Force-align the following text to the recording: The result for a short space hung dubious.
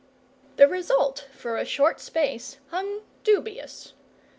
The 0.55 0.67
result 0.67 1.27
for 1.31 1.57
a 1.57 1.63
short 1.63 1.99
space 1.99 2.57
hung 2.69 3.01
dubious. 3.23 3.93